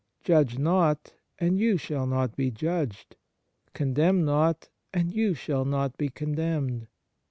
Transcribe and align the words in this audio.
Judge 0.23 0.57
not, 0.57 1.13
and 1.37 1.59
you 1.59 1.77
shall 1.77 2.07
not 2.07 2.35
be 2.35 2.49
judged. 2.49 3.15
Condemn 3.73 4.25
not, 4.25 4.67
and 4.91 5.13
you 5.13 5.35
shall 5.35 5.63
not 5.63 5.95
be 5.95 6.09
con 6.09 6.31
demned. 6.31 6.87